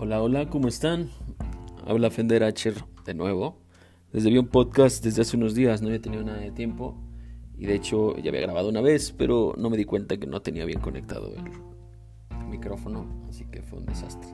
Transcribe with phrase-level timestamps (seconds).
[0.00, 1.10] Hola, hola, ¿cómo están?
[1.84, 3.58] Habla Fender Acher de nuevo.
[4.12, 6.94] Desde vi un podcast desde hace unos días, no había tenido nada de tiempo.
[7.56, 10.40] Y de hecho ya había grabado una vez, pero no me di cuenta que no
[10.40, 11.32] tenía bien conectado
[12.30, 14.30] el micrófono, así que fue un desastre.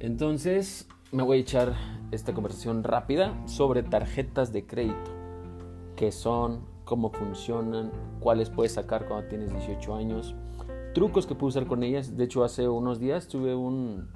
[0.00, 1.74] Entonces me voy a echar
[2.10, 5.10] esta conversación rápida sobre tarjetas de crédito.
[5.96, 6.66] ¿Qué son?
[6.84, 7.90] ¿Cómo funcionan?
[8.20, 10.34] ¿Cuáles puedes sacar cuando tienes 18 años?
[10.92, 12.18] Trucos que puedo usar con ellas.
[12.18, 14.10] De hecho, hace unos días tuve un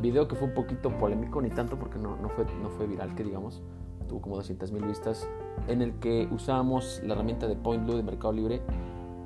[0.00, 3.14] video que fue un poquito polémico, ni tanto porque no, no, fue, no fue viral,
[3.14, 3.62] que digamos,
[4.08, 5.28] tuvo como 200 mil vistas,
[5.68, 8.62] en el que usábamos la herramienta de Point Blue de Mercado Libre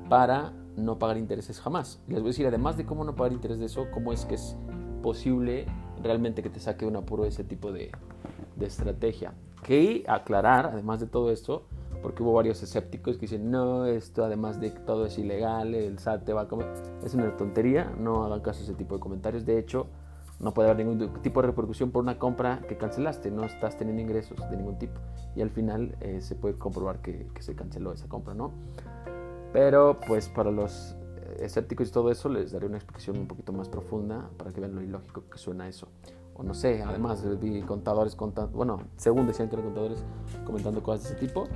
[0.09, 2.01] para no pagar intereses jamás.
[2.07, 4.35] les voy a decir, además de cómo no pagar interés de eso, cómo es que
[4.35, 4.57] es
[5.01, 5.65] posible
[6.01, 7.91] realmente que te saque de un apuro ese tipo de,
[8.55, 9.33] de estrategia.
[9.63, 11.65] Que aclarar, además de todo esto,
[12.01, 15.99] porque hubo varios escépticos que dicen, no, esto además de que todo es ilegal, el
[15.99, 16.67] SAT te va a comer.
[17.03, 19.45] Es una tontería, no hagan caso a ese tipo de comentarios.
[19.45, 19.87] De hecho,
[20.41, 24.01] no puede haber ningún tipo de repercusión por una compra que cancelaste, no estás teniendo
[24.01, 24.99] ingresos de ningún tipo.
[25.35, 28.51] Y al final eh, se puede comprobar que, se canceló esa compra, ¿no?
[29.53, 33.53] Pero pues para los eh, escépticos y todo eso les daré una explicación un poquito
[33.53, 35.87] más profunda para que vean lo ilógico que suena eso.
[36.33, 40.03] O no sé, además vi contadores contando, bueno, según decían que eran contadores
[40.43, 41.47] comentando cosas de ese tipo.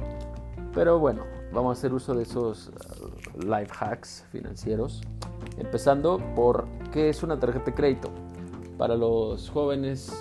[0.76, 2.72] Pero bueno, vamos a hacer uso de esos
[3.40, 5.02] life hacks financieros.
[5.58, 8.12] Empezando por qué es una tarjeta de crédito
[8.78, 10.12] para los jóvenes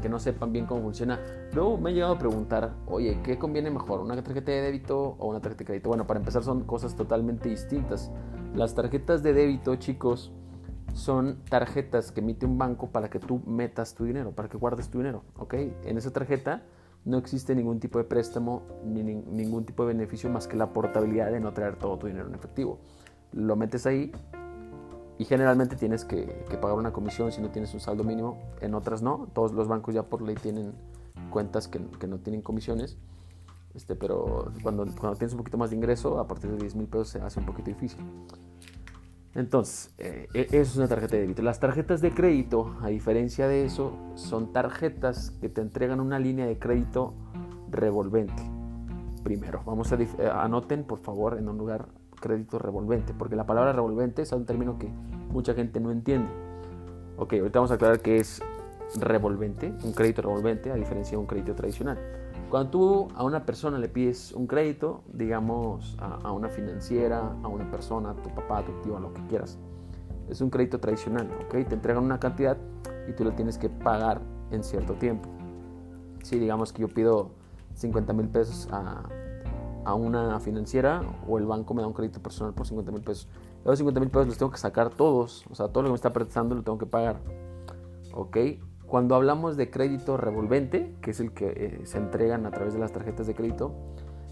[0.00, 1.20] que, no sepan bien cómo funciona.
[1.52, 4.00] Luego me he llegado a preguntar, oye, ¿qué conviene mejor?
[4.00, 5.88] ¿Una tarjeta de débito o una tarjeta de crédito?
[5.88, 8.10] Bueno, para empezar son cosas totalmente distintas.
[8.54, 10.32] Las tarjetas de débito, chicos,
[10.94, 14.88] son tarjetas que emite un banco para que tú metas tu dinero, para que guardes
[14.88, 15.54] tu dinero, ¿ok?
[15.84, 16.62] En esa tarjeta
[17.04, 21.30] no existe ningún tipo de préstamo ni ningún tipo de beneficio más que la portabilidad
[21.30, 22.80] de no traer todo tu dinero en efectivo.
[23.32, 24.10] Lo metes ahí
[25.18, 26.26] y generalmente tienes que,
[26.60, 29.94] pagar una comisión si no tienes un saldo mínimo, en otras no, todos los bancos
[29.94, 30.72] ya por ley tienen
[31.30, 32.96] cuentas que, no tienen comisiones,
[33.74, 36.86] este, pero cuando, cuando tienes un poquito más de ingreso, a partir de 10 mil
[36.86, 38.00] pesos se hace un poquito difícil.
[39.34, 41.42] Entonces, eh, e, eso es una tarjeta de débito.
[41.42, 46.46] Las tarjetas de crédito, a diferencia de eso, son tarjetas que te entregan una línea
[46.46, 47.12] de crédito
[47.70, 48.42] revolvente.
[49.22, 53.72] Primero, vamos a eh, anoten por favor en un lugar crédito revolvente, porque la palabra
[53.72, 54.88] revolvente es un término que
[55.30, 56.28] mucha gente no entiende.
[57.16, 58.42] Ok, ahorita vamos a aclarar que es
[58.96, 61.98] revolvente, un crédito revolvente, a diferencia de un crédito tradicional.
[62.50, 67.68] Cuando tú a una persona le pides un crédito, digamos a, una financiera, a una
[67.70, 69.58] persona, a tu papá, a tu tío, a lo que quieras,
[70.28, 71.66] es un crédito tradicional, ¿ok?
[71.66, 72.56] Te entregan una cantidad
[73.08, 75.28] y tú la tienes que pagar en cierto tiempo.
[76.22, 77.30] Si digamos que yo pido
[77.74, 79.02] 50 mil pesos a,
[79.86, 83.28] a una financiera o el banco me da un crédito personal por 50 mil pesos.
[83.64, 85.96] Esos 50 mil pesos los tengo que sacar todos, o sea, todo lo que me
[85.96, 87.20] está prestando lo tengo que pagar.
[88.12, 88.36] ¿Ok?
[88.86, 92.80] Cuando hablamos de crédito revolvente, que es el que eh, se entregan a través de
[92.80, 93.76] las tarjetas de crédito,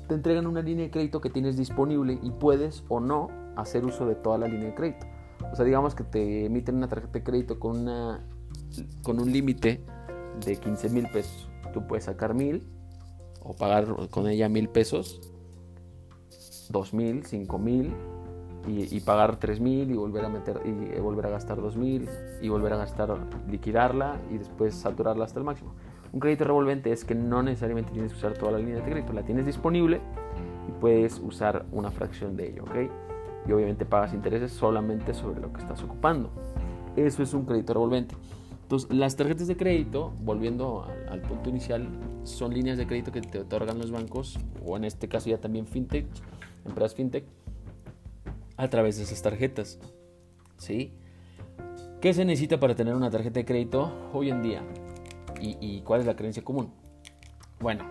[0.08, 4.06] te entregan una línea de crédito que tienes disponible y puedes o no hacer uso
[4.06, 5.06] de toda la línea de crédito.
[5.52, 8.26] O sea, digamos que te emiten una tarjeta de crédito con, una,
[9.04, 9.84] con un límite
[10.44, 11.48] de 15 mil pesos.
[11.72, 12.66] Tú puedes sacar mil
[13.40, 15.33] o pagar con ella mil pesos
[16.74, 17.92] $2,000, $5,000
[18.66, 22.08] y, y pagar $3,000 y volver a meter y volver a gastar $2,000
[22.42, 23.16] y volver a gastar,
[23.48, 25.72] liquidarla y después saturarla hasta el máximo.
[26.12, 29.12] Un crédito revolvente es que no necesariamente tienes que usar toda la línea de crédito,
[29.12, 30.00] la tienes disponible
[30.68, 32.90] y puedes usar una fracción de ello, ¿ok?
[33.48, 36.30] Y obviamente pagas intereses solamente sobre lo que estás ocupando.
[36.96, 38.14] Eso es un crédito revolvente.
[38.62, 41.86] Entonces, las tarjetas de crédito, volviendo al, punto inicial,
[42.22, 45.66] son líneas de crédito que te otorgan los bancos, o en este caso ya también
[45.66, 46.06] fintech,
[46.64, 47.24] empresas fintech,
[48.56, 49.78] a través de esas tarjetas.
[50.56, 50.92] ¿Sí?
[52.00, 54.62] ¿Qué se necesita para tener una tarjeta de crédito hoy en día?
[55.40, 56.70] ¿Y, cuál es la creencia común?
[57.60, 57.84] Bueno,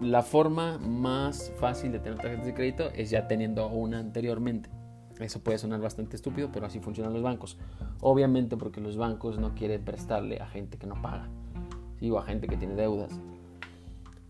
[0.00, 4.68] la forma más fácil de tener tarjetas de crédito es ya teniendo una anteriormente.
[5.18, 7.58] Eso puede sonar bastante estúpido, pero así funcionan los bancos.
[8.00, 11.28] Obviamente porque los bancos no quieren prestarle a gente que no paga,
[11.98, 12.10] ¿sí?
[12.10, 13.20] o a gente que tiene deudas.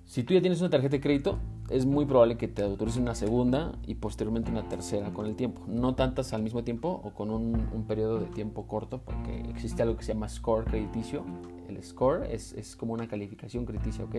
[0.05, 1.39] Si tú ya tienes una tarjeta de crédito,
[1.71, 5.63] es muy probable que te autoricen una segunda y posteriormente una tercera con el tiempo.
[5.67, 9.97] No tantas al mismo tiempo o con un, periodo de tiempo corto, porque existe algo
[9.97, 11.25] que se llama score crediticio.
[11.69, 14.17] El score es, es como una calificación crediticia, ¿ok?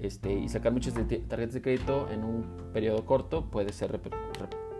[0.00, 4.00] Este, y sacar muchas tarjetas de crédito en un periodo corto puede ser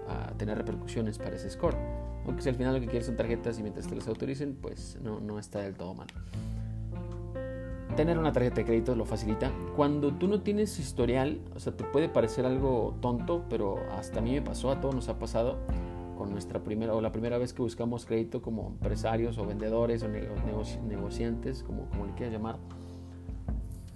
[0.08, 1.76] a tener repercusiones para ese score.
[2.24, 4.98] Aunque si al final lo que quieres son tarjetas y mientras te las autoricen, pues
[5.02, 6.08] no, no está del todo mal.
[7.98, 9.50] Tener una tarjeta de crédito lo facilita.
[9.74, 14.22] Cuando tú no tienes historial, o sea, te puede parecer algo tonto, pero hasta a
[14.22, 15.58] mí me pasó, a todos nos ha pasado.
[16.16, 20.08] con nuestra primera o la primera vez que buscamos crédito como empresarios o vendedores o
[20.08, 22.58] negociantes, como, como le quieras llamar,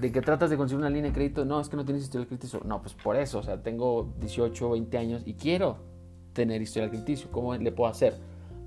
[0.00, 2.26] de que tratas de conseguir una línea de crédito, no, es que no tienes historial
[2.26, 2.60] crediticio.
[2.64, 5.76] No, pues por eso, o sea, tengo 18, 20 años y quiero
[6.32, 7.30] tener historial crediticio.
[7.30, 8.14] ¿Cómo le puedo hacer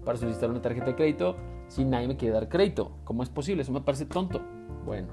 [0.05, 1.35] para solicitar una tarjeta de crédito
[1.67, 2.93] si nadie me quiere dar crédito?
[3.03, 3.63] ¿Cómo es posible?
[3.63, 4.54] Eso me parece tonto.
[4.85, 5.09] Bueno,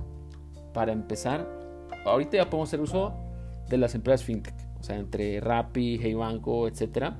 [0.72, 1.48] para empezar,
[2.04, 3.12] ahorita ya podemos hacer uso
[3.68, 7.16] de las empresas fintech, o sea, entre Rappi, Hey Banco, etcétera,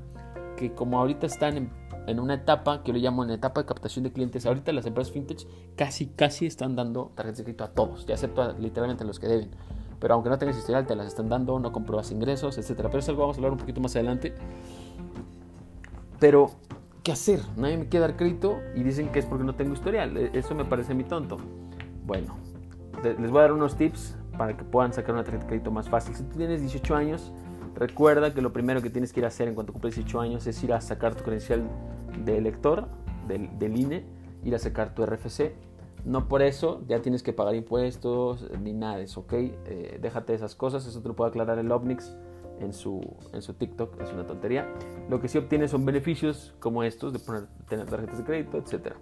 [0.56, 3.66] que como ahorita están en en una etapa que yo le llamo en etapa de
[3.66, 4.46] captación de clientes.
[4.46, 5.46] Ahorita las empresas fintech
[5.76, 9.28] casi, casi están dando tarjetas de crédito a todos, ya excepto literalmente a los que
[9.28, 9.50] deben.
[10.00, 12.88] Pero aunque no tengas historial, te las están dando, no compruebas ingresos, etcétera.
[12.88, 14.34] Pero eso lo vamos a hablar un poquito más adelante.
[16.18, 16.50] Pero,
[17.04, 17.40] ¿qué hacer?
[17.56, 20.16] Nadie me quiere dar crédito y dicen que es porque no tengo historial.
[20.16, 21.38] E, eso me parece a mí tonto.
[22.04, 22.36] Bueno,
[23.02, 25.88] les voy a dar unos tips para que puedan sacar una tarjeta de crédito más
[25.88, 26.14] fácil.
[26.14, 27.32] Si tú tienes 18 años,
[27.74, 30.46] Recuerda que lo primero que tienes que ir a hacer en cuanto cumples 18 años
[30.46, 31.62] es ir a sacar tu credencial
[32.24, 32.86] de elector
[33.26, 34.04] del, del INE,
[34.44, 35.54] ir a sacar tu RFC.
[36.04, 39.32] No por eso ya tienes que pagar impuestos ni nada ¿ok?
[39.32, 42.14] Eh, déjate esas cosas, eso te lo puede aclarar el Omnix
[42.60, 43.00] en su,
[43.32, 44.68] en su TikTok, es una tontería.
[45.08, 48.94] Lo que sí obtienes son beneficios como estos de poner, tener tarjetas de crédito, etc.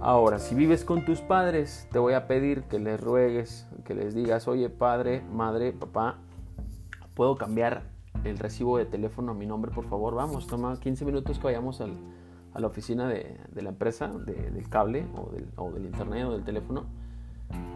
[0.00, 4.14] Ahora, si vives con tus padres, te voy a pedir que les ruegues, que les
[4.14, 6.18] digas, oye padre, madre, papá,
[7.16, 7.82] ¿Puedo cambiar
[8.24, 10.14] el recibo de teléfono a mi nombre, por favor?
[10.14, 11.88] Vamos, toma 15 minutos que vayamos a
[12.60, 15.30] la oficina de, la empresa, del cable o
[15.72, 16.84] del, internet o del teléfono,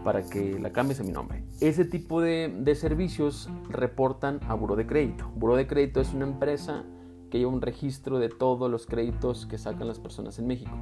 [0.03, 1.43] para que la cambies a mi nombre.
[1.59, 5.27] Ese tipo de, servicios reportan a Buro de Crédito.
[5.35, 6.83] Buro de Crédito es una empresa
[7.31, 10.77] que lleva un registro de todos los créditos que sacan las personas en México.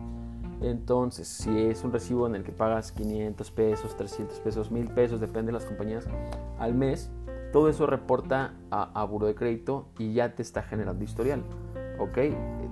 [0.61, 5.19] Entonces, si es un recibo en el que pagas 500 pesos, 300 pesos, 1000 pesos,
[5.19, 6.05] depende de las compañías,
[6.57, 7.11] al mes,
[7.53, 11.43] todo eso reporta a, a Buro de Crédito y ya te está generando historial.
[11.99, 12.17] ¿ok?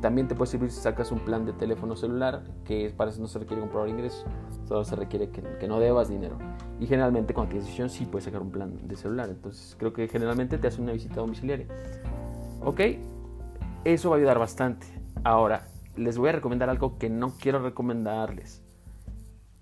[0.02, 3.28] También te puede servir si sacas un plan de teléfono celular, que para eso no
[3.28, 4.26] se requiere comprobar ingresos,
[4.68, 6.38] solo se requiere que, no debas dinero.
[6.80, 10.08] Y generalmente cuando tienes decisión sí puedes sacar un plan de celular, entonces creo que
[10.08, 11.68] generalmente te hace una visita domiciliaria.
[12.64, 12.82] ¿Ok?
[13.84, 14.88] Eso va a ayudar bastante.
[15.24, 15.68] Ahora,
[15.98, 18.64] les voy a recomendar algo que no quiero recomendarles.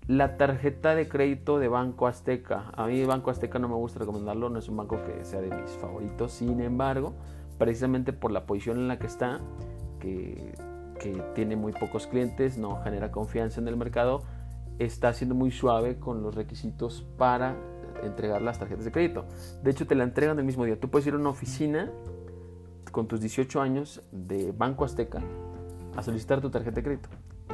[0.06, 2.70] La tarjeta de crédito de Banco Azteca.
[2.74, 5.50] A mí Banco Azteca no me gusta recomendarlo, no es un banco que sea de
[5.50, 6.32] mis favoritos.
[6.32, 7.14] Sin embargo,
[7.58, 9.40] precisamente por la posición en la que está,
[9.98, 10.54] que,
[11.34, 14.24] tiene muy pocos clientes, no genera confianza en el mercado,
[14.80, 17.54] está siendo muy suave con los requisitos para
[18.02, 19.24] entregar las tarjetas de crédito.
[19.62, 20.80] De hecho, te la entregan el mismo día.
[20.80, 21.92] Tú puedes ir a una oficina
[22.90, 25.22] con tus 18 años de Banco Azteca
[25.96, 27.08] a solicitar tu tarjeta de crédito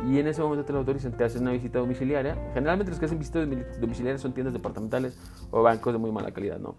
[0.07, 2.37] y en ese momento te lo autorizan, te hacen una visita domiciliaria.
[2.55, 3.49] Generalmente los que hacen visitas
[3.81, 5.17] domiciliarias son tiendas departamentales
[5.51, 6.75] o bancos de muy mala calidad, ¿no?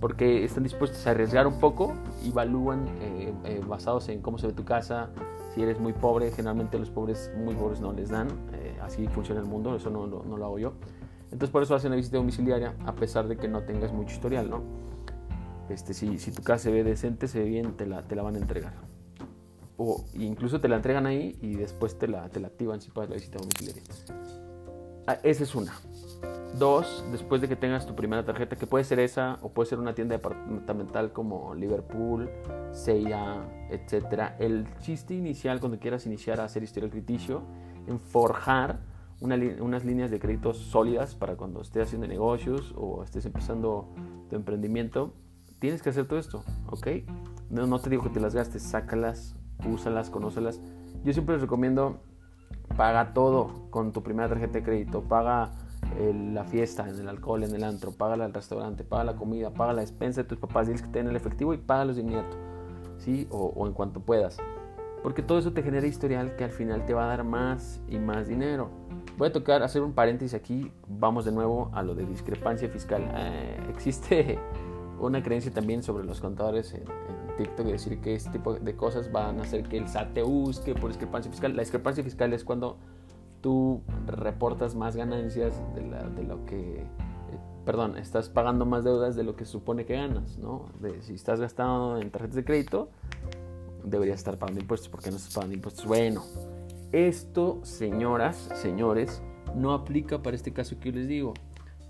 [0.00, 4.52] Porque están dispuestos a arriesgar un poco, evalúan eh, eh, basados en cómo se ve
[4.52, 5.08] tu casa,
[5.54, 9.40] si eres muy pobre, generalmente los pobres, muy pobres no les dan, eh, así funciona
[9.40, 10.74] el mundo, eso no, no, lo hago yo.
[11.32, 14.50] Entonces por eso hacen una visita domiciliaria a pesar de que no tengas mucho historial,
[14.50, 14.62] ¿no?
[15.70, 18.22] Este, si, si tu casa se ve decente, se ve bien, te la, te la
[18.22, 18.95] van a entregar
[19.76, 23.10] o incluso te la entregan ahí y después te la, te la activan si pagas
[23.10, 23.82] la visita domiciliaria.
[25.06, 25.72] Ah, esa es una.
[26.58, 29.78] Dos, después de que tengas tu primera tarjeta, que puede ser esa o puede ser
[29.78, 32.30] una tienda departamental como Liverpool,
[32.72, 34.32] Seiya, etc.
[34.38, 37.42] El chiste inicial cuando quieras iniciar a hacer historial crediticio,
[37.86, 38.80] en forjar
[39.20, 43.88] unas líneas de créditos sólidas para cuando estés haciendo negocios o estés empezando
[44.28, 45.14] tu emprendimiento,
[45.58, 46.88] tienes que hacer todo esto, ¿ok?
[47.48, 50.60] No, no te digo que te las gastes, sácalas, úsalas, conócelas.
[51.04, 52.00] Yo siempre les recomiendo,
[52.76, 55.52] paga todo con tu primera tarjeta de crédito, paga
[55.98, 59.72] la fiesta, en el alcohol, en el antro, paga el restaurante, paga la comida, paga
[59.72, 62.36] la despensa de tus papás, diles que te den el efectivo y págalos de inmediato,
[62.98, 63.26] ¿sí?
[63.30, 64.38] O, o en cuanto puedas.
[65.02, 67.98] Porque todo eso te genera historial que al final te va a dar más y
[67.98, 68.70] más dinero.
[69.16, 73.08] Voy a tocar, hacer un paréntesis aquí, vamos de nuevo a lo de discrepancia fiscal.
[73.16, 74.38] Eh, existe
[75.00, 76.84] una creencia también sobre los contadores en,
[77.36, 80.74] TikTok decir que este tipo de cosas van a hacer que el SAT te busque
[80.74, 81.54] por discrepancia fiscal.
[81.54, 82.78] La discrepancia fiscal es cuando
[83.40, 86.86] tú reportas más ganancias de, lo que, eh,
[87.64, 90.66] perdón, estás pagando más deudas de lo que supone que ganas, ¿no?
[90.80, 92.90] De, si estás gastando en tarjetas de crédito,
[93.84, 94.88] deberías estar pagando impuestos.
[94.88, 95.86] porque no estás pagando impuestos?
[95.86, 96.24] Bueno,
[96.92, 99.22] esto, señoras, señores,
[99.54, 101.34] no aplica para este caso que yo les digo.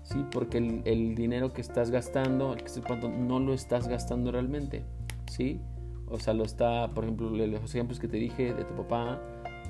[0.03, 3.87] Sí, porque el, el dinero que estás gastando, el que estás pagando, no lo estás
[3.87, 4.85] gastando realmente.
[5.27, 5.61] ¿Sí?
[6.07, 9.21] O sea, lo está, por ejemplo, los ejemplos que te dije de tu papá,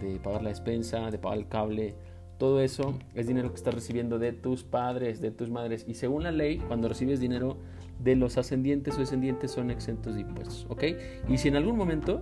[0.01, 1.95] de pagar la despensa, de pagar el cable,
[2.37, 5.85] todo eso es dinero que estás recibiendo de tus padres, de tus madres.
[5.87, 7.57] Y según la ley, cuando recibes dinero
[7.99, 10.83] de los ascendientes o descendientes son exentos de impuestos, ¿ok?
[11.27, 12.21] Y si en algún momento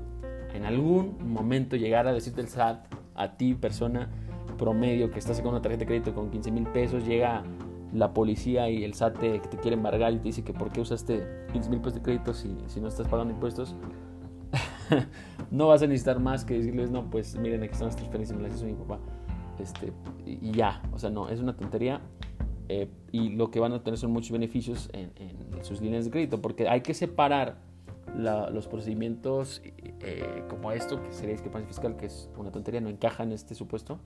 [0.56, 4.10] en algún momento llegar a decirte el SAT a ti, persona
[4.58, 7.44] promedio que estás sacando una tarjeta de crédito con 15 mil pesos, llega
[7.96, 10.82] la policía y el SAT te, te quiere embargar y te dice que por qué
[10.82, 13.76] usaste 15 mil pesos de crédito si, si no estás pagando impuestos.
[15.52, 18.48] no vas a necesitar más que decirles, no, pues miren, aquí están las transferencias, me
[18.48, 19.00] las hizo mi papá.
[19.60, 19.94] Este,
[20.26, 22.02] y ya, o sea, no, es una tontería.
[22.68, 25.12] Eh, y lo que van a tener son muchos beneficios en,
[25.62, 27.58] sus líneas de crédito, porque hay que separar
[28.16, 33.24] los procedimientos eh, como esto, que sería discrepancia fiscal, que es una tontería, no encaja
[33.24, 34.00] en este supuesto.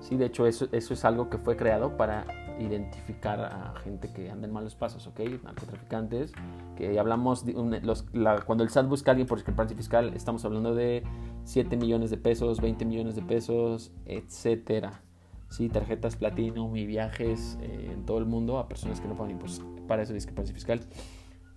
[0.00, 2.26] Sí, de hecho, eso, eso es algo que fue creado para
[2.60, 5.20] identificar a gente que anda en malos pasos, ¿ok?
[5.42, 6.32] Narcotraficantes,
[6.76, 8.04] que hablamos, de los,
[8.46, 11.02] cuando el SAT busca a alguien por discrepancia fiscal, estamos hablando de
[11.44, 15.02] 7 millones de pesos, 20 millones de pesos, etcétera.
[15.48, 19.32] Sí, tarjetas Platinum y viajes eh, en todo el mundo a personas que no pagan
[19.32, 19.66] impuestos.
[19.88, 20.80] Para eso discrepancia fiscal,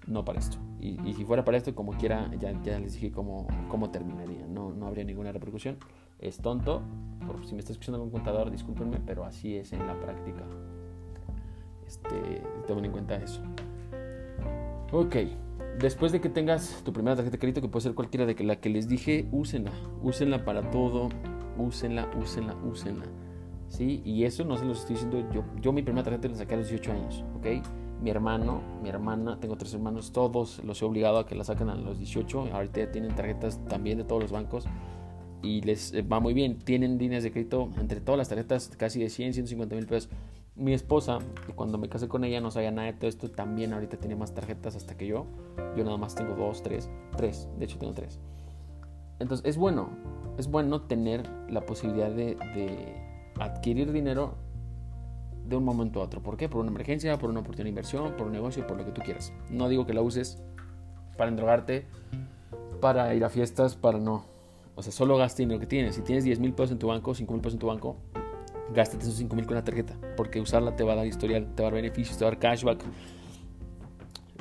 [0.08, 0.58] no para esto.
[0.80, 4.46] Y, si fuera para esto, como quiera, ya, ya les dije cómo, cómo terminaría.
[4.48, 5.78] No, no habría ninguna repercusión.
[6.20, 6.82] Es tonto.
[7.26, 10.44] Por si me está escuchando algún contador, discúlpenme, pero así es en la práctica.
[11.94, 13.40] Este, tomen en cuenta eso.
[14.92, 15.16] Ok,
[15.80, 18.56] después de que tengas tu primera tarjeta de crédito, que puede ser cualquiera de la
[18.56, 19.72] que les dije, úsenla.
[20.02, 21.10] Úsenla para todo.
[21.58, 23.06] Úsenla, úsenla, úsenla.
[23.68, 24.02] ¿Sí?
[24.06, 25.44] Y eso no se los estoy diciendo yo.
[25.62, 27.64] Yo mi primera tarjeta la saqué a los 18 años, ¿ok?
[28.02, 31.70] Mi hermano, mi hermana, tengo tres hermanos, todos los he obligado a que la saquen
[31.70, 32.50] a los 18.
[32.54, 34.66] Ahorita ya tienen tarjetas también de todos los bancos
[35.44, 36.58] y les va muy bien.
[36.58, 40.10] Tienen líneas de crédito entre todas las tarjetas casi de 100, 150 mil pesos.
[40.56, 41.18] Mi esposa,
[41.56, 44.36] cuando me casé con ella no sabía nada de todo esto, también ahorita tiene más
[44.36, 45.26] tarjetas hasta que yo.
[45.76, 48.20] Yo nada más tengo dos, tres, tres, de hecho tengo tres.
[49.18, 49.90] Entonces es bueno,
[50.38, 52.38] es bueno tener la posibilidad de,
[53.40, 54.36] adquirir dinero
[55.48, 56.22] de un momento a otro.
[56.22, 56.48] ¿Por qué?
[56.48, 59.02] Por una emergencia, por una oportunidad de inversión, por un negocio, por lo que tú
[59.02, 59.34] quieras.
[59.50, 60.44] No digo que la uses
[61.18, 61.88] para endrogarte,
[62.80, 64.26] para ir a fiestas, para no.
[64.76, 65.96] O sea, solo gaste dinero que tienes.
[65.96, 67.98] Si tienes 10 mil pesos en tu banco, 5 mil pesos en tu banco,
[68.74, 71.64] gástate esos 5 mil con la tarjeta, porque usarla te va a dar historial, te
[71.64, 72.84] va a dar beneficios, te va a dar cashback.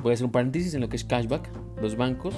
[0.02, 1.48] Voy a hacer un paréntesis en lo que es cashback.
[1.80, 2.34] Los bancos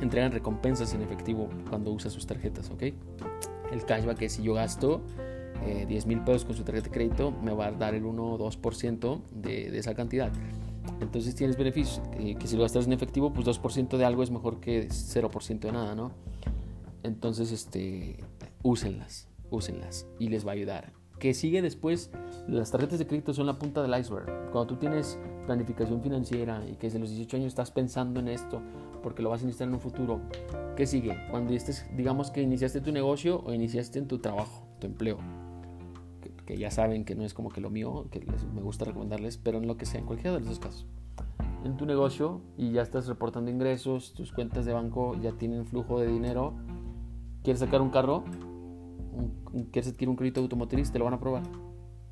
[0.00, 2.82] entregan recompensas en efectivo cuando usas sus tarjetas, ¿ok?
[3.72, 5.02] El cashback es si yo gasto
[5.88, 8.24] 10 eh, mil pesos con su tarjeta de crédito, me va a dar el 1
[8.24, 10.32] o 2% de, de esa cantidad.
[11.00, 14.30] Entonces tienes beneficios, eh, que si lo gastas en efectivo, pues 2% de algo es
[14.30, 16.12] mejor que 0% de nada, ¿no?
[17.02, 18.16] Entonces, este,
[18.62, 22.10] úsenlas, úsenlas y les va a ayudar que sigue después,
[22.48, 24.26] las tarjetas de crédito son la punta del iceberg.
[24.50, 28.60] Cuando tú tienes planificación financiera y que desde los 18 años estás pensando en esto
[29.04, 30.20] porque lo vas a iniciar en un futuro,
[30.74, 31.16] ¿qué sigue?
[31.30, 35.18] Cuando estés, digamos que iniciaste tu negocio o iniciaste en tu trabajo, tu empleo,
[36.44, 39.58] que, ya saben que no es como que lo mío, que me gusta recomendarles, pero
[39.58, 40.86] en lo que sea, en cualquiera de los dos casos.
[41.62, 46.00] En tu negocio y ya estás reportando ingresos, tus cuentas de banco ya tienen flujo
[46.00, 46.54] de dinero,
[47.44, 48.24] ¿quieres sacar un carro?
[49.70, 51.42] Quieres adquirir un crédito automotriz, te lo van a probar.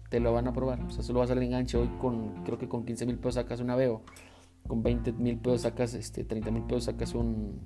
[0.09, 0.83] Te lo van a probar.
[0.83, 3.61] O sea, solo vas al enganche hoy con, creo que con 15 mil pesos sacas
[3.61, 4.02] un Aveo.
[4.66, 7.61] Con 20 mil pesos sacas, este, 30 mil pesos sacas un,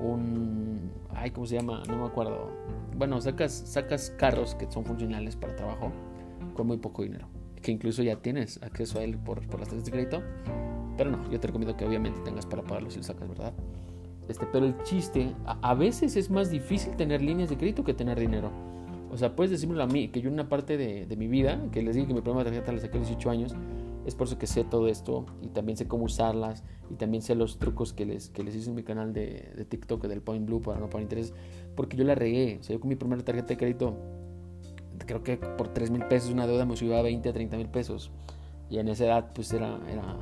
[0.00, 1.82] un, ay, ¿cómo se llama?
[1.88, 2.50] No me acuerdo.
[2.96, 5.92] Bueno, sacas, sacas carros que son funcionales para trabajo
[6.54, 7.28] con muy poco dinero.
[7.62, 10.22] Que incluso ya tienes acceso a él por, por las tasas de crédito.
[10.96, 13.52] Pero no, yo te recomiendo que obviamente tengas para pagarlo si lo sacas, ¿verdad?
[14.28, 18.20] Este, pero el chiste, a, veces es más difícil tener líneas de crédito que tener
[18.20, 18.50] dinero.
[19.10, 21.82] O sea, puedes decírmelo a mí, que yo en una parte de, mi vida, que
[21.82, 23.56] les dije que mi primera tarjeta la saqué a los 18 años,
[24.04, 27.34] es por eso que sé todo esto y también sé cómo usarlas y también sé
[27.34, 30.62] los trucos que les, que hice en mi canal de, de TikTok del Point Blue
[30.62, 31.34] para no pagar interés,
[31.74, 32.58] porque yo la regué.
[32.60, 33.96] O sea, yo con mi primera tarjeta de crédito,
[35.06, 37.68] creo que por 3 mil pesos una deuda me subió a 20 a 30 mil
[37.68, 38.10] pesos.
[38.70, 40.16] Y en esa edad, pues era, era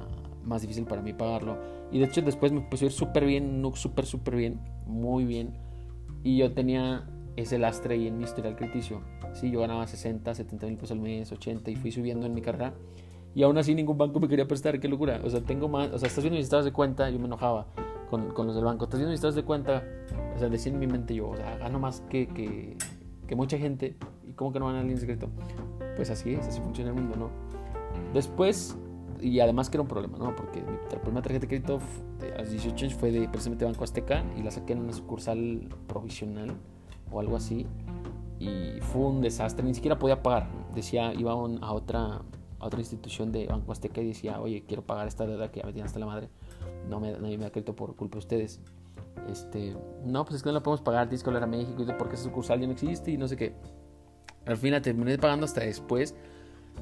[0.44, 1.56] más difícil para mí pagarlo.
[1.92, 5.54] Y de hecho después me puso ir súper bien, súper, súper bien, muy bien.
[6.22, 9.02] Y yo tenía ese lastre ahí en mi historial crediticio.
[9.32, 12.42] Sí, yo ganaba 60, 70 mil pesos al mes, 80 y fui subiendo en mi
[12.42, 12.74] carrera.
[13.34, 15.20] Y aún así ningún banco me quería prestar, qué locura.
[15.22, 17.66] O sea, tengo más, o sea, estás viendo mis estados de cuenta, yo me enojaba
[18.08, 18.84] con, con los del banco.
[18.84, 19.84] Estás viendo mis estados de cuenta,
[20.34, 22.78] o sea, decía en mi mente yo, o sea, gano más que, que,
[23.26, 23.96] que mucha gente.
[24.26, 25.28] ¿Y cómo que no van a línea secreto?
[25.96, 27.30] Pues así es, así funciona el mundo, ¿no?
[28.14, 28.78] Después
[29.20, 30.34] y además que era un problema, ¿no?
[30.34, 31.80] Porque mi primera tarjeta de crédito
[32.34, 35.68] a los 18 años fue de precisamente Banco Azteca y la saqué en una sucursal
[35.86, 36.56] provisional
[37.10, 37.66] o algo así.
[38.38, 40.48] Y fue un desastre, ni siquiera podía pagar.
[40.74, 42.22] Decía, iba a otra,
[42.58, 45.66] a otra institución de Banco Azteca y decía, oye, quiero pagar esta deuda que ya
[45.66, 46.28] me tiene hasta la madre.
[46.88, 48.60] No me, nadie me da crédito por culpa de ustedes.
[49.30, 52.14] Este, no, pues es que no la podemos pagar, tienes que hablar a México porque
[52.14, 53.54] esa sucursal ya no existe y no sé qué.
[54.44, 56.14] Al fin la terminé pagando hasta después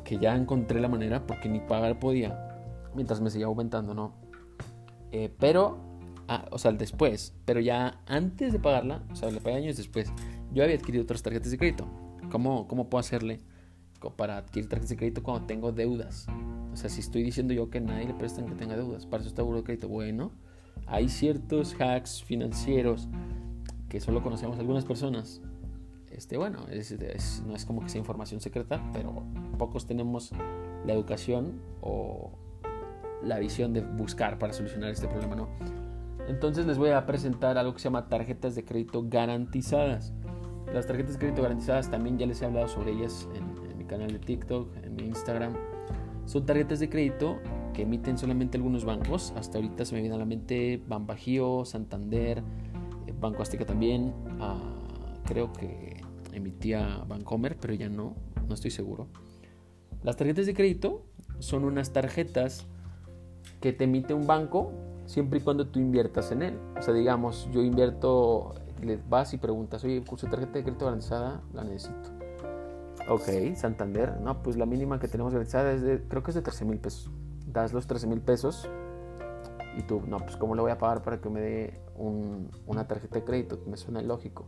[0.03, 2.49] que ya encontré la manera porque ni pagar podía
[2.95, 4.15] mientras me seguía aumentando, ¿no?
[5.11, 5.95] Eh, pero
[6.29, 7.35] Ah, o sea, después.
[7.45, 10.11] Pero ya antes de pagarla, o sea, le pagué años después,
[10.53, 11.87] yo había adquirido otras tarjetas de crédito.
[12.31, 13.41] ¿Cómo, cómo puedo hacerle
[14.17, 16.27] para adquirir tarjetas de crédito cuando tengo deudas?
[16.73, 19.29] O sea, si estoy diciendo yo que nadie le prestan que tenga deudas, para eso
[19.29, 19.89] está Buró de Crédito.
[19.89, 20.33] Bueno,
[20.87, 23.09] hay ciertos hacks financieros
[23.89, 25.41] que solo conocemos algunas personas.
[26.15, 26.61] Este, bueno,
[27.47, 29.25] no es como que sea información secreta, pero
[29.59, 30.31] pocos tenemos
[30.87, 32.39] la educación o
[33.23, 35.49] la visión de buscar para solucionar este problema, ¿no?
[36.29, 40.13] Entonces les voy a presentar algo que se llama tarjetas de crédito garantizadas.
[40.73, 43.85] Las tarjetas de crédito garantizadas también ya les he hablado sobre ellas en, en mi
[43.85, 45.55] canal de TikTok, en mi Instagram.
[46.27, 47.39] Son tarjetas de crédito
[47.75, 49.35] que emiten solamente algunos bancos.
[49.37, 52.43] Hasta ahorita se me viene a la mente Banbajío, Santander,
[53.07, 54.15] eh, Banco Azteca también.
[54.41, 54.57] Ah,
[55.27, 55.94] creo que
[56.35, 58.15] emitía Bancomer, pero ya no,
[58.47, 59.09] no estoy seguro.
[60.03, 61.05] Las tarjetas de crédito
[61.39, 62.67] son unas tarjetas
[63.61, 64.73] que te emite un banco
[65.07, 66.59] siempre y cuando tú inviertas en él.
[66.79, 70.85] O sea, digamos, yo invierto, le vas y preguntas, oye, curso de tarjeta de crédito
[70.85, 72.11] garantizada, la necesito.
[73.09, 76.43] Ok, Santander, no, pues la mínima que tenemos garantizada es de, creo que es de
[76.43, 77.11] 13 mil pesos
[77.55, 78.69] das los 13 mil pesos
[79.77, 81.81] y tú, no, pues ¿cómo le voy a pagar para que me dé
[82.67, 83.61] una tarjeta de crédito?
[83.67, 84.47] Me suena lógico.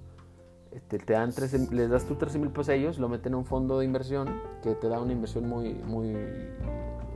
[0.77, 3.39] Este, te dan 13, les das tú 13 mil pesos a ellos, lo meten en
[3.39, 4.29] un fondo de inversión
[4.63, 6.15] que te da una inversión muy, muy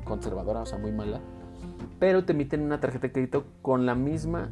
[0.05, 1.21] conservadora, o sea, muy mala,
[1.99, 4.49] pero te emiten una tarjeta de crédito con la misma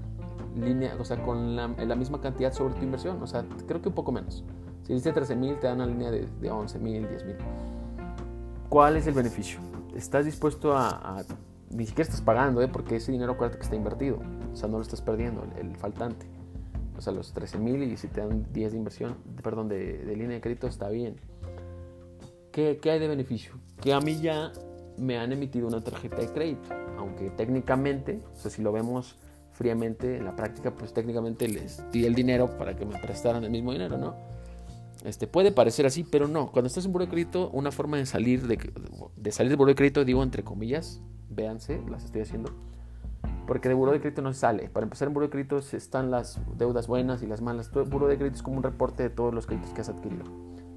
[0.55, 3.89] línea, o sea, con la, la misma cantidad sobre tu inversión, o sea, creo que
[3.89, 4.45] un poco menos.
[4.83, 7.37] Si dice 13 mil, te dan una línea de, de 11 mil, 10 mil.
[8.69, 9.59] ¿Cuál es el beneficio?
[9.99, 11.25] estás dispuesto a,
[11.71, 12.69] ni siquiera estás pagando, ¿eh?
[12.69, 14.21] porque ese dinero acuérdate que está invertido,
[14.53, 16.27] o sea, no lo estás perdiendo, el, faltante.
[16.99, 20.31] O sea, los 13 mil y si te dan 10 de inversión, perdón, de, línea
[20.31, 21.15] de crédito, está bien.
[22.51, 23.53] ¿Qué, ¿Qué, hay de beneficio?
[23.81, 24.53] Que a mí ya
[24.97, 29.17] me han emitido una tarjeta de crédito, aunque técnicamente, o sea, si lo vemos
[29.53, 33.51] fríamente en la práctica, pues técnicamente les di el dinero para que me prestaran el
[33.51, 34.17] mismo dinero, ¿no?
[35.05, 36.51] Este, puede parecer así, pero no.
[36.51, 38.59] Cuando estás en buro de crédito, una forma de salir de,
[39.17, 42.53] de salir del buro de crédito, digo entre comillas, véanse, las estoy haciendo.
[43.49, 44.69] Porque de buro de crédito no sale.
[44.69, 47.71] Para empezar en buro de crédito están las deudas buenas y las malas.
[47.71, 50.25] Todo buro de crédito es como un reporte de todos los créditos que has adquirido.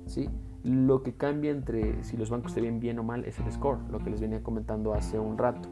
[0.06, 0.30] ¿sí?
[0.64, 3.80] Lo que cambia entre si los bancos te ven bien o mal es el score,
[3.92, 5.68] lo que les venía comentando hace un rato.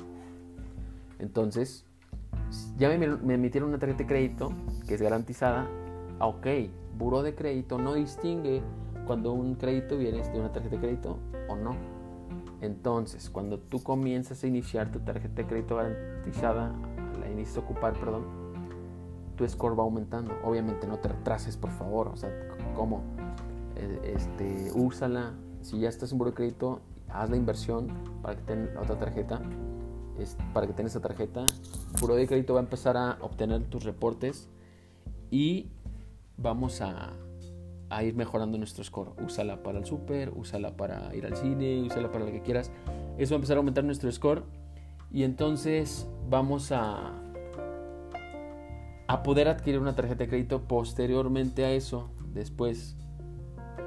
[1.20, 1.86] Entonces,
[2.78, 4.52] ya me, emitieron una tarjeta de crédito
[4.86, 5.68] que es garantizada.
[6.20, 6.48] Ah, ok,
[6.98, 8.62] buro de crédito no distingue
[9.08, 11.99] cuando un crédito viene de una tarjeta de crédito o no.
[12.62, 16.74] Entonces, cuando tú comienzas a iniciar tu tarjeta de crédito garantizada,
[17.20, 18.26] la inicias a ocupar, perdón,
[19.36, 20.34] tu score va aumentando.
[20.44, 22.10] Obviamente no te retrases, por favor.
[22.10, 22.30] O sea,
[22.76, 23.02] ¿cómo?
[23.76, 25.34] Eh, este, úsala.
[25.62, 27.88] Si ya estás en buro de crédito, haz la inversión
[28.22, 29.42] para que tengas otra tarjeta.
[30.54, 31.46] Para que tengas esa tarjeta.
[32.02, 34.50] Buro de crédito va a empezar a obtener tus reportes
[35.32, 35.72] y
[36.36, 37.14] vamos a,
[38.04, 39.12] ir mejorando nuestro score.
[39.24, 42.72] Úsala para el súper, úsala para ir al cine, úsala para lo que quieras.
[43.18, 44.44] Eso va a empezar a aumentar nuestro score
[45.12, 47.14] y entonces vamos a,
[49.08, 52.96] a poder adquirir una tarjeta de crédito posteriormente a eso, después.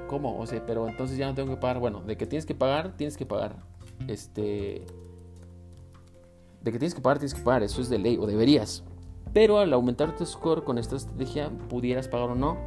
[0.07, 0.37] ¿Cómo?
[0.37, 1.79] O sea, pero entonces ya no tengo que pagar.
[1.79, 3.55] Bueno, de que tienes que pagar, tienes que pagar.
[4.07, 4.85] Este.
[6.61, 7.63] De que tienes que pagar, tienes que pagar.
[7.63, 8.83] Eso es de ley, o deberías.
[9.33, 12.57] Pero al aumentar tu score con esta estrategia, pudieras pagar o no.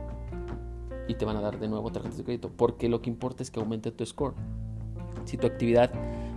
[1.08, 2.50] Y te van a dar de nuevo tarjetas de crédito.
[2.56, 4.34] Porque lo que importa es que aumente tu score.
[5.24, 5.90] Si tu actividad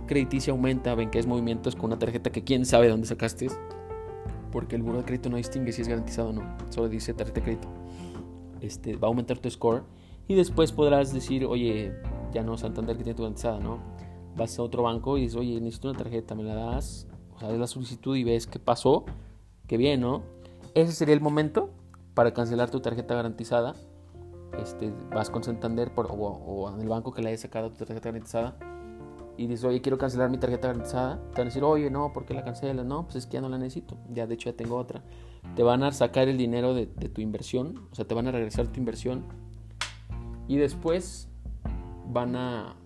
[0.06, 3.48] crediticia aumenta, ven que es movimientos con una tarjeta que quién sabe dónde sacaste.
[4.52, 6.56] Porque el buro de crédito no distingue si es garantizado o no.
[6.70, 7.68] Solo dice tarjeta de crédito.
[8.60, 9.84] Este, va a aumentar tu score.
[10.28, 11.92] Y después podrás decir, oye,
[12.32, 13.78] ya no Santander que tiene tu garantizada, ¿no?
[14.36, 17.06] Vas a otro banco y dices, oye, necesito una tarjeta, me la das.
[17.34, 19.04] O sea, das la solicitud y ves qué pasó
[19.70, 20.24] Qué bien, ¿no?
[20.74, 21.70] Ese sería el momento
[22.14, 23.76] para cancelar tu tarjeta garantizada.
[24.58, 28.10] Este, vas con Santander por, o, en el banco que le hayas sacado tu tarjeta
[28.10, 28.56] garantizada
[29.36, 31.16] y dices, oye, quiero cancelar mi tarjeta garantizada.
[31.16, 32.84] Te van a decir, oye, no, ¿por qué la cancelas?
[32.84, 33.96] No, pues es que ya no la necesito.
[34.12, 35.02] Ya, de hecho, ya tengo otra.
[35.56, 38.66] Te van a sacar el dinero de, tu inversión, o sea, te van a regresar
[38.68, 39.24] tu inversión
[40.46, 41.28] y después
[42.06, 42.76] van a,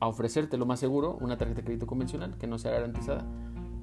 [0.00, 3.24] a ofrecerte lo más seguro una tarjeta de crédito convencional que no sea garantizada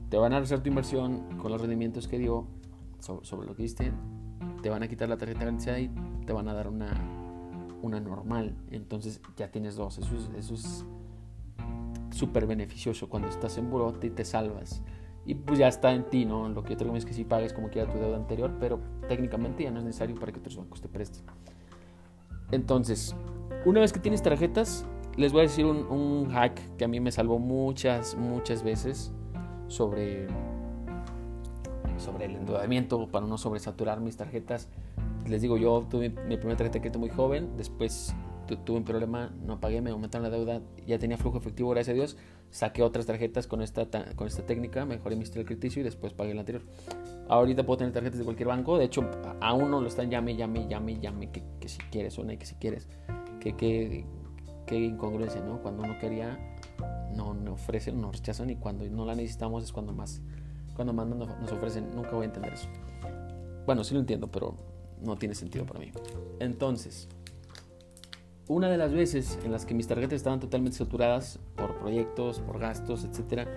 [0.09, 2.47] te van a regresar tu inversión con los rendimientos que dio
[2.99, 3.91] sobre, lo que diste,
[4.61, 5.89] te van a quitar la tarjeta garantizada y
[6.25, 6.91] te van a dar una,
[7.81, 8.55] una normal.
[8.71, 9.97] Entonces ya tienes dos.
[9.97, 10.85] Eso es, eso es
[12.11, 14.81] súper beneficioso cuando estás en burote y te salvas.
[15.25, 16.49] Y pues ya está en ti, ¿no?
[16.49, 19.63] Lo que yo te es que si pagues como quiera tu deuda anterior, pero técnicamente
[19.63, 21.23] ya no es necesario para que otros bancos te presten.
[22.51, 23.15] Entonces,
[23.65, 24.85] una vez que tienes tarjetas,
[25.17, 29.11] les voy a decir un, un hack que a mí me salvó muchas, muchas veces
[29.67, 30.27] sobre
[31.99, 34.67] sobre el endeudamiento, para no sobresaturar mis tarjetas.
[35.29, 38.15] Les digo, yo tuve mi primera tarjeta de crédito muy joven, después
[38.57, 41.95] tuve un problema, no pagué, me aumentaron la deuda, ya tenía flujo efectivo, gracias a
[41.95, 42.17] Dios,
[42.49, 46.31] saqué otras tarjetas con esta, con esta técnica, mejoré mi estilo crediticio y después pagué
[46.31, 46.63] el anterior.
[47.27, 49.07] Ahorita puedo tener tarjetas de cualquier banco, de hecho
[49.39, 52.55] a uno lo están llame, llame, llame, llame, que, que si quieres, y que si
[52.55, 52.87] quieres,
[53.39, 54.05] que, que,
[54.65, 55.61] que incongruencia, ¿no?
[55.61, 56.39] Cuando uno quería,
[57.15, 60.23] no, no ofrecen, no rechazan y cuando no la necesitamos es cuando más,
[60.75, 62.67] cuando más nos ofrecen, nunca voy a entender eso.
[63.67, 64.68] Bueno, sí lo entiendo, pero
[65.01, 65.91] no tiene sentido para mí.
[66.39, 67.07] Entonces,
[68.49, 72.59] una de las veces en las que mis tarjetas estaban totalmente saturadas por proyectos, por
[72.59, 73.47] gastos, etcétera,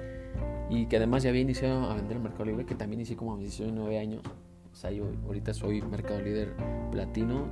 [0.69, 3.33] y que además ya había iniciado a vender el Mercado Libre, que también hice como
[3.33, 4.23] a mis 19 años.
[4.71, 6.55] O sea, yo ahorita soy Mercado Líder
[6.91, 7.47] Platino,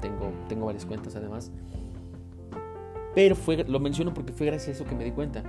[0.00, 1.52] tengo, tengo varias cuentas además.
[3.14, 5.42] Pero fue, lo menciono porque fue gracias a eso que me di cuenta.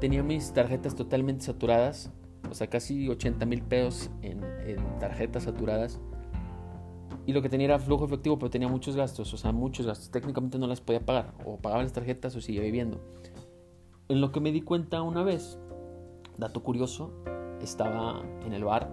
[0.00, 2.10] Tenía mis tarjetas totalmente saturadas,
[2.50, 6.00] o sea, casi 80 mil pesos en, en tarjetas saturadas
[7.26, 10.10] y lo que tenía era flujo efectivo, pero tenía muchos gastos, o sea, muchos gastos.
[10.10, 13.00] Técnicamente no las podía pagar, o pagaba las tarjetas o seguía viviendo.
[14.08, 15.58] En lo que me di cuenta una vez,
[16.36, 17.12] dato curioso,
[17.62, 18.90] estaba en el bar,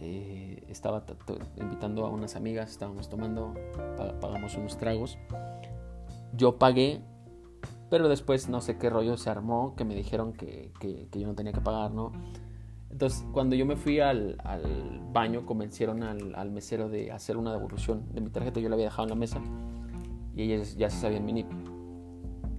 [0.00, 1.04] eh, estaba
[1.56, 3.54] invitando a unas amigas, estábamos tomando,
[4.20, 5.18] pagamos unos tragos.
[6.32, 7.02] Yo pagué,
[7.90, 11.26] pero después no sé qué rollo se armó, que me dijeron que, que, que yo
[11.26, 12.12] no tenía que pagar, ¿no?
[12.90, 14.36] Entonces, cuando yo me fui al,
[15.12, 18.60] baño, convencieron al, mesero de hacer una devolución de mi tarjeta.
[18.60, 19.40] Yo la había dejado en la mesa
[20.34, 21.46] y ellos ya se sabían mi NIP.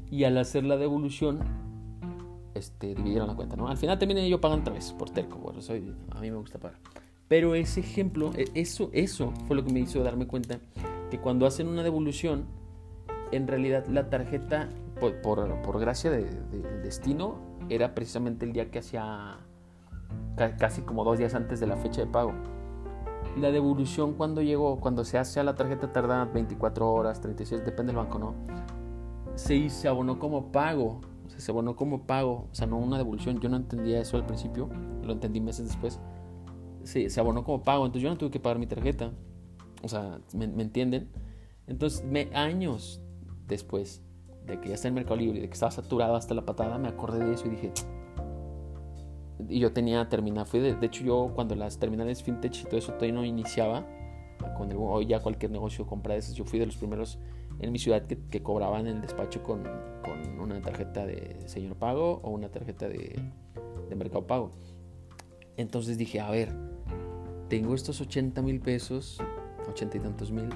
[0.09, 1.39] Y al hacer la devolución,
[2.53, 3.67] este, dividieron la cuenta, ¿no?
[3.67, 6.59] Al final también ellos pagan otra vez por terco, bueno, soy, a mí me gusta
[6.59, 6.79] pagar.
[7.27, 10.59] Pero ese ejemplo, e, eso, eso fue lo que me hizo darme cuenta
[11.09, 12.45] que cuando hacen una devolución,
[13.31, 17.39] en realidad la tarjeta, por, por, gracia del destino,
[17.69, 19.39] era precisamente el día que hacía
[20.57, 22.33] casi como dos días antes de la fecha de pago.
[23.37, 27.93] La devolución cuando llegó, cuando se hace a la tarjeta tarda 24 horas, 36, depende
[27.93, 28.33] del banco, ¿no?
[29.35, 32.97] Se, se abonó como pago, o sea, se abonó como pago, o sea, no una
[32.97, 33.39] devolución.
[33.39, 34.69] Yo no entendía eso al principio,
[35.03, 35.99] lo entendí meses después.
[36.83, 39.11] Sí, se abonó como pago, entonces yo no tuve que pagar mi tarjeta.
[39.83, 41.09] O sea, ¿me, entienden?
[41.67, 43.01] Entonces, me, años
[43.47, 44.03] después
[44.45, 46.87] de que ya está en Mercado Libre, de que estaba saturado hasta la patada, me
[46.87, 47.71] acordé de eso y dije,
[49.49, 52.93] y yo tenía terminal, fui de, hecho yo cuando las terminales fintech y todo eso
[52.93, 53.85] todavía no iniciaba,
[54.57, 57.19] con hoy ya cualquier negocio compra de esas, yo fui de los primeros
[57.59, 59.63] en mi ciudad que, que cobraban el despacho con,
[60.03, 63.19] con, una tarjeta de señor pago o una tarjeta de,
[63.89, 64.51] de mercado pago.
[65.57, 66.51] Entonces dije, a ver,
[67.49, 69.21] tengo estos 80 mil pesos,
[69.69, 70.49] 80 y tantos mil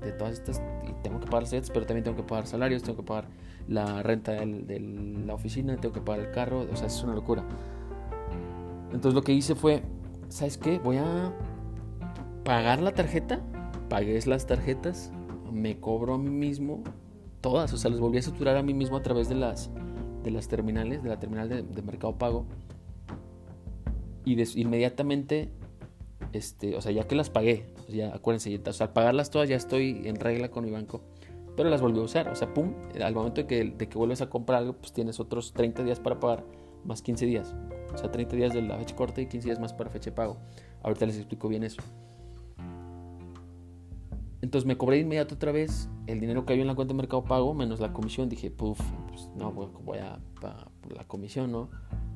[0.00, 2.96] de todas estas, y tengo que pagar sets, pero también tengo que pagar salarios, tengo
[2.96, 3.28] que pagar
[3.68, 4.80] la renta de
[5.26, 7.44] la oficina, tengo que pagar el carro, o sea, es una locura.
[8.96, 9.82] Entonces lo que hice fue,
[10.30, 10.78] ¿sabes qué?
[10.78, 11.30] Voy a
[12.44, 13.42] pagar la tarjeta,
[13.90, 15.12] pagué las tarjetas,
[15.52, 16.82] me cobro a mí mismo
[17.42, 19.70] todas, o sea, les volví a saturar a mí mismo a través de las,
[20.24, 22.46] de las terminales, de la terminal de, Mercado Pago.
[24.24, 25.50] Y inmediatamente,
[26.32, 30.16] este, o sea, ya que las pagué, ya acuérdense, al pagarlas todas ya estoy en
[30.16, 31.02] regla con mi banco,
[31.54, 34.22] pero las volví a usar, o sea, pum, al momento de que, de que vuelves
[34.22, 36.46] a comprar algo, pues tienes otros 30 días para pagar,
[36.82, 37.54] más 15 días.
[37.96, 40.16] O sea, 30 días de la fecha corta y 15 días más para fecha de
[40.16, 40.36] pago.
[40.82, 41.80] Ahorita les explico bien eso.
[44.42, 46.98] Entonces me cobré de inmediato otra vez el dinero que había en la cuenta de
[46.98, 48.28] Mercado Pago menos la comisión.
[48.28, 48.78] Dije, puff,
[49.08, 50.18] pues no, voy a,
[50.94, 51.70] la comisión, ¿no?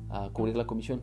[0.09, 1.01] A cubrir la comisión.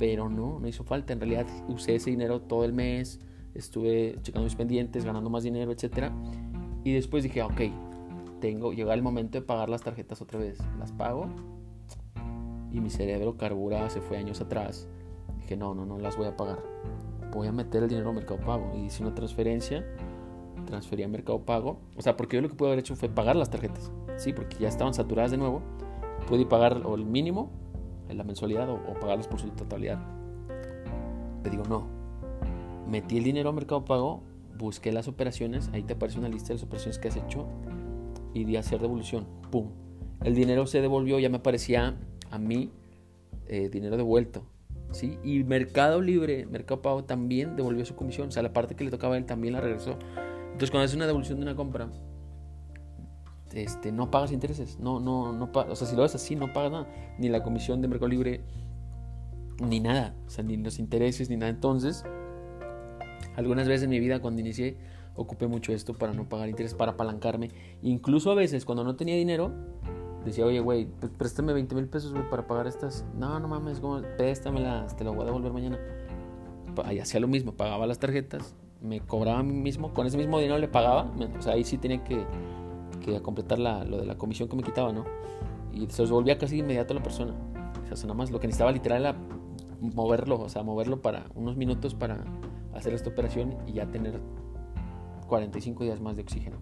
[0.00, 1.12] Pero no, no hizo falta.
[1.12, 3.20] En realidad usé ese dinero todo el mes.
[3.54, 6.10] Estuve checando mis pendientes, ganando más dinero, etc.
[6.82, 7.60] Y después dije, ok,
[8.40, 10.58] tengo, llega el momento de pagar las tarjetas otra vez.
[10.76, 11.28] Las pago
[12.72, 14.88] y mi cerebro carbura se fue años atrás.
[15.38, 16.58] Dije, no, no, no las voy a pagar.
[17.32, 18.72] Voy a meter el dinero a Mercado Pago.
[18.76, 19.84] Y hice una transferencia,
[20.66, 21.80] transferí a Mercado Pago.
[21.96, 23.92] O sea, porque yo lo que pude haber hecho fue pagar las tarjetas.
[24.16, 25.62] Sí, porque ya estaban saturadas de nuevo.
[26.26, 27.50] Pude pagar o el mínimo,
[28.10, 29.98] la mensualidad, o, o pagarlas por su totalidad.
[31.42, 31.86] Te digo, no.
[32.88, 34.22] Metí el dinero a Mercado Pago,
[34.58, 37.46] busqué las operaciones, ahí te aparece una lista de las operaciones que has hecho
[38.34, 39.26] y di a hacer devolución.
[39.50, 39.68] ¡Pum!
[40.22, 41.96] El dinero se devolvió, ya me aparecía
[42.30, 42.70] a mí
[43.48, 44.44] eh, dinero devuelto.
[44.92, 45.18] ¿sí?
[45.22, 48.28] Y Mercado Libre, Mercado Pago también devolvió su comisión.
[48.28, 49.98] O sea, la parte que le tocaba a él también la regresó.
[50.46, 51.88] Entonces, cuando haces una devolución de una compra,
[53.52, 54.78] este, no pagas intereses.
[54.78, 56.86] No, no, no O sea, si lo ves así, no pagas.
[57.18, 58.40] Ni la comisión de Mercado Libre,
[59.60, 60.14] ni nada.
[60.26, 61.50] O sea, ni los intereses, ni nada.
[61.50, 62.04] Entonces,
[63.36, 64.76] algunas veces en mi vida, cuando inicié,
[65.14, 67.50] ocupé mucho esto para no pagar intereses, para apalancarme.
[67.82, 69.52] Incluso a veces, cuando no tenía dinero,
[70.24, 73.04] decía, oye, güey, pues préstame 20 mil pesos, güey, para pagar estas.
[73.16, 75.78] No, no mames, como, préstamelas, te lo voy a devolver mañana.
[76.84, 80.38] ahí hacía lo mismo, pagaba las tarjetas, me cobraba a mí mismo, con ese mismo
[80.38, 82.24] dinero le pagaba, o sea, ahí sí tenía que,
[83.04, 85.04] que completar la, lo de la comisión que me quitaba, ¿no?
[85.72, 87.34] Y se los volvía casi inmediato a la persona.
[87.90, 89.16] O sea, nada más lo que necesitaba literal era
[89.80, 92.24] moverlo, o sea, moverlo para unos minutos para
[92.74, 94.20] hacer esta operación y ya tener
[95.28, 96.56] 45 días más de oxígeno.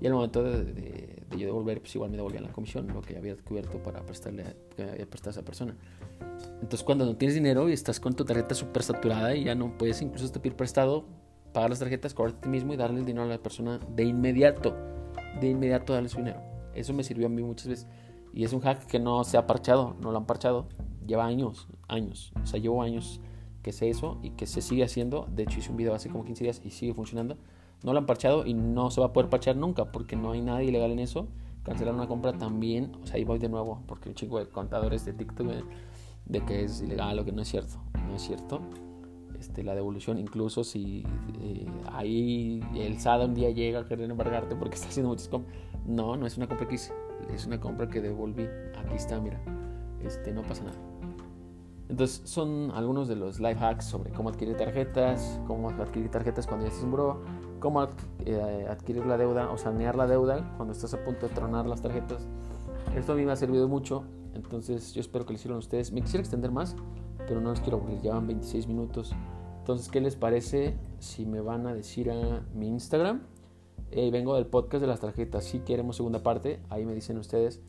[0.00, 3.36] Y al momento de, yo devolver, pues igual me devolvían la comisión, lo que había
[3.36, 4.44] cubierto para prestarle
[4.78, 5.76] había prestado a esa persona.
[6.60, 9.76] Entonces, cuando no tienes dinero y estás con tu tarjeta súper saturada y ya no
[9.76, 11.04] puedes incluso te pedir prestado,
[11.52, 14.04] pagar las tarjetas, cobrarte a ti mismo y darle el dinero a la persona de
[14.04, 14.74] inmediato.
[15.40, 16.40] De inmediato darle su dinero.
[16.74, 17.86] Eso me sirvió a mí muchas veces.
[18.32, 20.66] Y es un hack que no se ha parchado, no lo han parchado.
[21.06, 22.32] Lleva años, años.
[22.42, 23.20] O sea, llevo años
[23.62, 25.28] que sé eso y que se sigue haciendo.
[25.30, 27.38] De hecho, hice un video hace como 15 días y sigue funcionando.
[27.82, 30.40] No lo han parchado y no se va a poder parchar nunca porque no hay
[30.40, 31.28] nada ilegal en eso.
[31.62, 35.04] Cancelar una compra también, o sea, ahí voy de nuevo porque un chico de contadores
[35.04, 35.46] de TikTok
[36.26, 37.76] de que es ilegal o que no es cierto.
[38.06, 38.60] No es cierto.
[39.38, 41.04] Este, la devolución, incluso si
[41.42, 45.54] eh, ahí el SAD un día llega a querer embargarte porque está haciendo muchas compras.
[45.86, 46.94] No, no es una compra que hice,
[47.34, 48.46] es una compra que devolví.
[48.78, 49.38] Aquí está, mira,
[50.02, 50.78] este, no pasa nada.
[51.90, 56.64] Entonces son algunos de los life hacks sobre cómo adquirir tarjetas, cómo adquirir tarjetas cuando
[56.64, 57.22] ya estás en buro,
[57.64, 57.88] cómo
[58.26, 61.80] eh, adquirir la deuda o sanear la deuda cuando estás a punto de tronar las
[61.80, 62.28] tarjetas.
[62.94, 65.90] Esto a mí me ha servido mucho, entonces yo espero que lo hicieron ustedes.
[65.90, 66.76] Me quisiera extender más,
[67.26, 69.14] pero no les quiero aburrir, llevan 26 minutos.
[69.60, 73.22] Entonces, ¿qué les parece si me van a decir a mi Instagram?
[73.90, 77.62] Eh, vengo del podcast de las tarjetas, si queremos segunda parte, ahí me dicen ustedes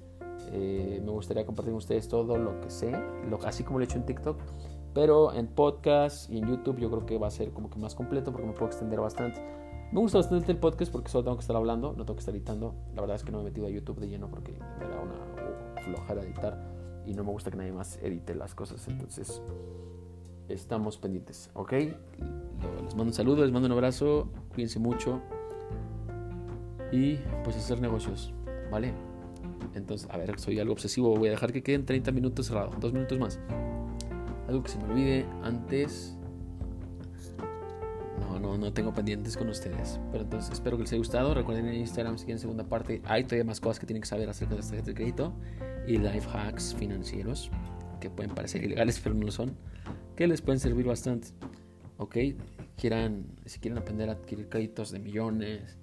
[0.51, 2.91] eh, me gustaría compartir con ustedes todo lo que sé,
[3.29, 4.37] lo, así como lo he hecho en TikTok.
[4.93, 7.95] Pero en podcast y en YouTube yo creo que va a ser como que más
[7.95, 9.41] completo porque me puedo extender bastante.
[9.95, 12.35] Me gusta bastante el podcast porque solo tengo que estar hablando, no tengo que estar
[12.35, 12.75] editando.
[12.95, 14.99] La verdad es que no me he metido a YouTube de lleno porque me da
[14.99, 16.61] una flojera editar
[17.05, 18.85] y no me gusta que nadie más edite las cosas.
[18.89, 19.41] Entonces,
[20.49, 21.71] estamos pendientes, ¿ok?
[21.71, 21.95] Les
[22.89, 25.21] mando un saludo, les mando un abrazo, cuídense mucho
[26.91, 28.33] y pues hacer negocios,
[28.69, 28.91] ¿vale?
[29.75, 31.15] Entonces, a ver, soy algo obsesivo.
[31.15, 32.71] Voy a dejar que queden 30 minutos cerrado.
[32.81, 33.39] Dos minutos más.
[34.49, 36.17] Algo que se me olvide antes.
[38.19, 39.99] No, no, no tengo pendientes con ustedes.
[40.11, 41.33] Pero entonces espero que les haya gustado.
[41.33, 44.29] Recuerden en Instagram, si en segunda parte, hay todavía más cosas que tienen que saber
[44.29, 45.33] acerca de las tarjetas de crédito
[45.87, 47.51] y life hacks financieros
[47.99, 49.55] que pueden parecer ilegales, pero no lo son.
[50.15, 51.29] Que les pueden servir bastante.
[51.97, 52.17] Ok,
[52.77, 55.77] quieran, si quieren aprender a adquirir créditos de millones,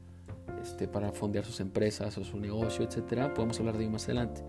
[0.63, 4.43] este, para fondear sus empresas o su negocio, etcétera, podemos hablar de ello más adelante.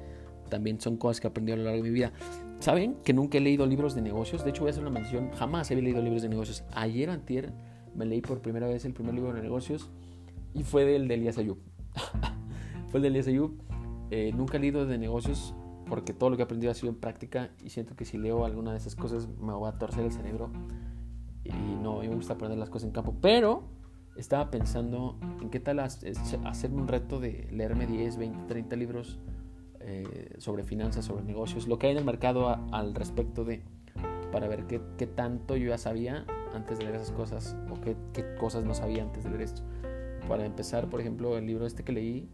[0.50, 2.12] También son cosas que he aprendido a lo largo de mi vida.
[2.60, 4.44] ¿Saben que nunca he leído libros de negocios?
[4.44, 5.32] De hecho, voy a hacer una mención.
[5.32, 6.64] Jamás he leído libros de negocios.
[6.74, 7.52] Ayer, antier,
[7.96, 9.90] me leí por primera vez el primer libro de negocios
[10.54, 11.58] y fue del de Elías Ayub.
[12.90, 13.60] fue el de Elías Ayub.
[14.12, 15.56] Eh, nunca he leído de negocios
[15.88, 18.46] porque todo lo que he aprendido ha sido en práctica y siento que si leo
[18.46, 20.52] alguna de esas cosas me va a torcer el cerebro
[21.44, 23.16] y no, me gusta aprender las cosas en campo.
[23.22, 23.64] Pero
[24.16, 29.20] estaba pensando en qué tal hacerme un reto de leerme 10, 20, 30 libros
[29.80, 33.64] eh, sobre finanzas, sobre negocios, lo que hay en el mercado al respecto de,
[34.32, 37.96] para ver qué, qué, tanto yo ya sabía antes de leer esas cosas o qué,
[38.14, 39.62] qué, cosas no sabía antes de leer esto.
[40.28, 42.30] Para empezar, por ejemplo, el libro este que leí,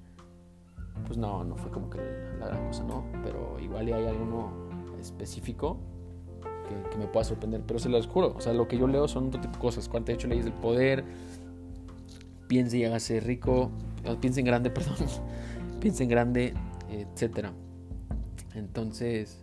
[1.05, 1.99] pues no, no fue como que
[2.39, 3.03] la gran cosa, ¿no?
[3.23, 4.51] Pero igual hay alguno
[4.99, 5.77] específico
[6.41, 9.07] que, que, me pueda sorprender, pero se los juro, o sea, lo que yo leo
[9.07, 9.89] son otro tipo de cosas.
[9.89, 11.03] Cuánto he hecho leyes del poder,
[12.47, 13.71] piense y hágase rico,
[14.19, 14.95] piense en grande, perdón,
[15.79, 16.53] piense en grande,
[16.89, 17.53] etcétera.
[18.55, 19.37] Entonces,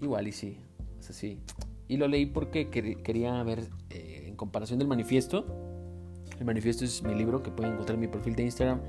[0.00, 0.58] igual y sí,
[0.98, 1.40] es así.
[1.88, 5.46] Y lo leí porque quería ver, eh, en comparación del manifiesto,
[6.38, 8.80] el manifiesto es mi libro que pueden encontrar en mi perfil de Instagram.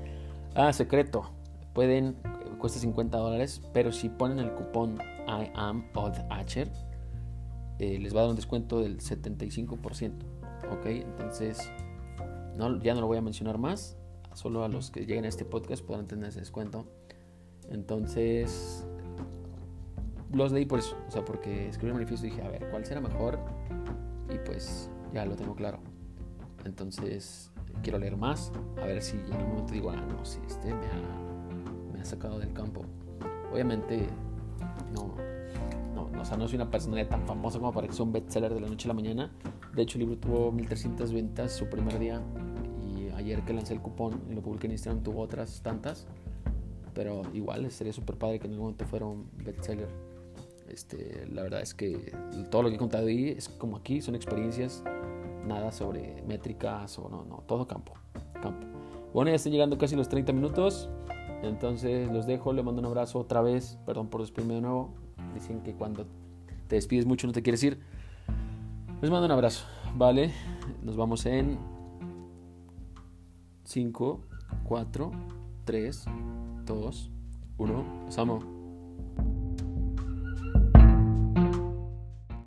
[0.54, 1.30] Ah, secreto,
[1.72, 2.16] pueden,
[2.58, 5.84] cuesta 50 dólares, pero si ponen el cupón I am
[7.78, 10.12] eh, les va a dar un descuento del 75%.
[10.72, 11.70] Ok, entonces
[12.82, 13.96] ya no lo voy a mencionar más.
[14.34, 16.86] Solo a los que lleguen a este podcast podrán tener ese descuento.
[17.70, 18.86] Entonces,
[20.32, 20.96] los leí por eso.
[21.06, 23.38] O sea, porque escribí el manifiesto y dije, a ver, ¿cuál será mejor?
[24.32, 25.80] Y pues ya lo tengo claro.
[26.64, 27.50] Entonces,
[27.82, 28.52] quiero leer más.
[28.80, 32.04] A ver si en algún momento digo, ah, no, si este me ha, me ha
[32.04, 32.82] sacado del campo.
[33.52, 34.06] Obviamente,
[34.94, 35.14] no,
[35.94, 38.52] no, o sea, no soy una persona tan famosa como para que sea un bestseller
[38.52, 39.32] de la noche a la mañana.
[39.74, 42.22] De hecho, el libro tuvo 1300 ventas su primer día
[43.18, 46.06] ayer que lancé el cupón y lo publiqué en Instagram tuvo otras tantas.
[46.94, 49.88] Pero igual sería súper padre que en algún momento fuera un bestseller.
[50.70, 52.12] Este, la verdad es que
[52.50, 54.84] todo lo que he contado ahí es como aquí, son experiencias,
[55.46, 57.94] nada sobre métricas o no, no, todo campo,
[58.42, 58.66] campo.
[59.12, 60.88] Bueno, ya están llegando casi los 30 minutos,
[61.42, 64.90] entonces los dejo, le mando un abrazo otra vez, perdón por despedirme de nuevo,
[65.34, 66.06] dicen que cuando
[66.68, 67.80] te despides mucho no te quieres ir,
[69.00, 69.64] Les mando un abrazo,
[69.96, 70.32] ¿vale?
[70.82, 71.56] Nos vamos en
[73.62, 74.20] 5,
[74.64, 75.12] 4,
[75.64, 76.04] 3,
[76.64, 77.10] 2,
[77.58, 78.06] 1.
[78.08, 78.57] Os amo.